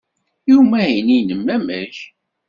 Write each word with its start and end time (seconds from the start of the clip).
I 0.51 0.53
umahil-nnem, 0.61 1.45
amek? 1.55 1.95